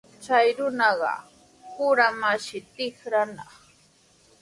[0.23, 1.13] Chay runaqa
[1.71, 3.51] kurumanshi tikranaq.